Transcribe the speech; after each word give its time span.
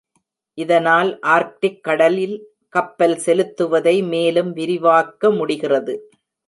இதனால் 0.57 1.19
ஆர்க்டிக் 1.27 1.83
கடலில் 1.83 2.35
கப்பல் 2.69 3.15
செலுத்துவதை 3.25 3.95
மேலும் 4.07 4.53
விரிவாக்க 4.53 5.31
முடிகிறது. 5.31 5.95